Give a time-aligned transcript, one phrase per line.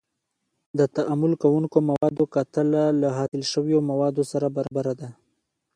[0.77, 5.09] د تعامل کوونکو موادو کتله له حاصل شویو موادو سره برابره ده.